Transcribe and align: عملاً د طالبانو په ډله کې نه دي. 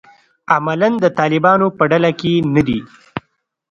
عملاً 0.53 0.89
د 1.03 1.05
طالبانو 1.19 1.67
په 1.77 1.83
ډله 1.91 2.11
کې 2.19 2.33
نه 2.53 2.61
دي. 2.67 2.79